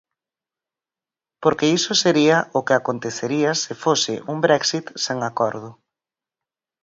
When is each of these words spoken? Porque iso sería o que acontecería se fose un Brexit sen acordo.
Porque 1.43 1.71
iso 1.77 1.93
sería 2.03 2.37
o 2.57 2.59
que 2.65 2.75
acontecería 2.77 3.51
se 3.63 3.73
fose 3.83 4.13
un 4.31 4.37
Brexit 4.45 4.85
sen 5.03 5.17
acordo. 5.29 5.69